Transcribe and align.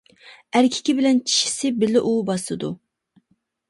ئەركىكى 0.59 0.95
بىلەن 1.01 1.21
چىشىسى 1.33 1.73
بىللە 1.79 2.05
ئۇۋا 2.09 2.27
باسىدۇ. 2.35 2.77